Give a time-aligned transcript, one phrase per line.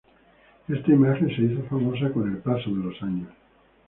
[0.67, 3.29] Esta imagen se hizo famosa con el paso de los años.